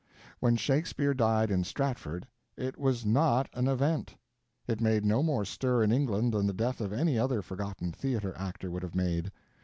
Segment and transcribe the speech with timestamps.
[0.39, 2.25] When Shakespeare died in Stratford,
[2.57, 4.15] it was not an event.
[4.67, 8.33] It made no more stir in England than the death of any other forgotten theater
[8.35, 9.31] actor would have made.